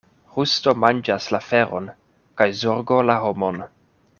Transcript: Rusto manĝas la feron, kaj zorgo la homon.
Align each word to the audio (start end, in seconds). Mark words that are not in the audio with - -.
Rusto 0.35 0.71
manĝas 0.83 1.27
la 1.35 1.41
feron, 1.49 1.91
kaj 2.41 2.51
zorgo 2.63 3.01
la 3.11 3.19
homon. 3.27 3.63